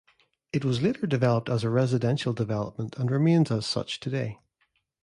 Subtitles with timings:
[0.51, 4.39] It was later developed as a residential development and remains as such today.